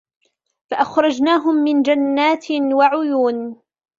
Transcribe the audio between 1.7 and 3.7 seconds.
جنات وعيون